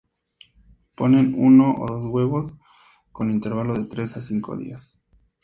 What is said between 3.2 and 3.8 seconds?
intervalo